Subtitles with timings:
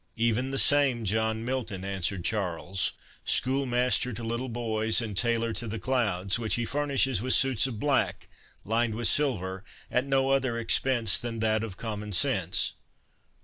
[0.17, 5.77] "Even the same John Milton," answered Charles; "schoolmaster to little boys, and tailor to the
[5.77, 8.27] clouds, which he furnishes with suits of black,
[8.65, 12.73] lined with silver, at no other expense than that of common sense."